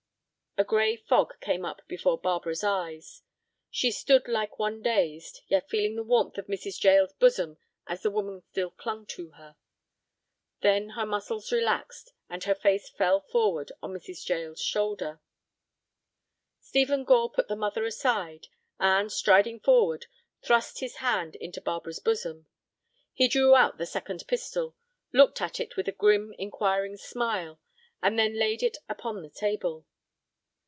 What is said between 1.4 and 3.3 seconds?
up before Barbara's eyes.